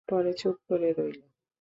পড়ে 0.09 0.31
চুপ 0.33 0.55
করে 0.67 0.89
রইল। 0.97 1.19